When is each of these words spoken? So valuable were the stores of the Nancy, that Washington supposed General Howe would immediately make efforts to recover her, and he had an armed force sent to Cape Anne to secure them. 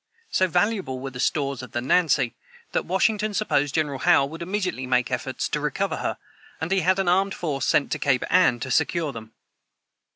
So 0.31 0.47
valuable 0.47 0.99
were 0.99 1.11
the 1.11 1.19
stores 1.19 1.61
of 1.61 1.73
the 1.73 1.79
Nancy, 1.79 2.33
that 2.71 2.87
Washington 2.87 3.35
supposed 3.35 3.75
General 3.75 3.99
Howe 3.99 4.25
would 4.25 4.41
immediately 4.41 4.87
make 4.87 5.11
efforts 5.11 5.47
to 5.49 5.59
recover 5.59 5.97
her, 5.97 6.17
and 6.59 6.71
he 6.71 6.79
had 6.79 6.97
an 6.97 7.07
armed 7.07 7.35
force 7.35 7.67
sent 7.67 7.91
to 7.91 7.99
Cape 7.99 8.23
Anne 8.31 8.59
to 8.61 8.71
secure 8.71 9.11
them. 9.11 9.33